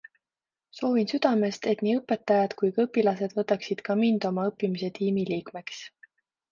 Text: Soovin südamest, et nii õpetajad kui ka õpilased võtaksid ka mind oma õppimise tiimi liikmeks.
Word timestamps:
Soovin 0.77 1.09
südamest, 1.11 1.67
et 1.73 1.83
nii 1.87 1.93
õpetajad 1.99 2.57
kui 2.63 2.73
ka 2.79 2.87
õpilased 2.89 3.39
võtaksid 3.41 3.87
ka 3.91 4.01
mind 4.03 4.29
oma 4.33 4.51
õppimise 4.53 4.93
tiimi 4.99 5.31
liikmeks. 5.35 5.89